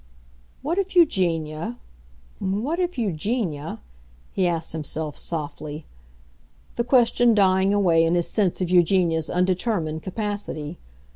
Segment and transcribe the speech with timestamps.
[0.63, 5.85] "What if Eugenia—what if Eugenia"—he asked himself softly;
[6.75, 10.79] the question dying away in his sense of Eugenia's undetermined capacity.